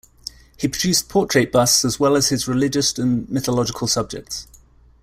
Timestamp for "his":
2.29-2.47